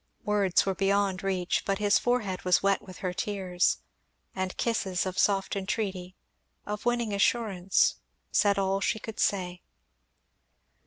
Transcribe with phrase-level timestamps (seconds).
[0.23, 3.77] Words were beyond reach, but his forehead was wet with her tears;
[4.35, 6.15] and kisses, of soft entreaty,
[6.65, 7.97] of winning assurance,
[8.31, 9.61] said all she could say.